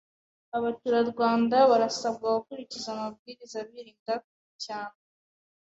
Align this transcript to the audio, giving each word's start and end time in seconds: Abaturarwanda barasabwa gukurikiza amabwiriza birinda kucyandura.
Abaturarwanda 0.57 1.57
barasabwa 1.71 2.27
gukurikiza 2.35 2.87
amabwiriza 2.91 3.57
birinda 3.69 4.13
kucyandura. 4.23 4.99